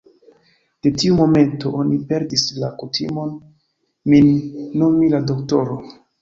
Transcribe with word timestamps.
De 0.85 0.91
tiu 1.01 1.17
momento, 1.17 1.73
oni 1.83 1.97
perdis 2.13 2.45
la 2.63 2.69
kutimon, 2.79 3.37
min 4.15 4.33
nomi 4.85 5.13
la 5.13 5.21
doktoro. 5.31 5.79